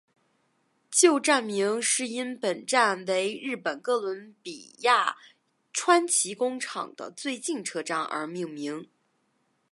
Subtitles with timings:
[0.89, 5.15] 旧站名是因本站为日本哥伦比亚
[5.71, 8.87] 川崎工厂的最近车站而命名。